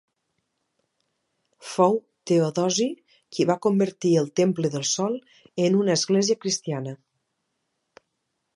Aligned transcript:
Fou 1.73 1.99
Teodosi 2.31 2.87
qui 3.37 3.45
va 3.51 3.57
convertir 3.67 4.15
el 4.23 4.31
temple 4.41 4.73
del 4.77 4.87
Sol 4.93 5.19
en 5.67 5.77
una 5.83 5.99
església 6.01 6.39
cristiana. 6.47 6.95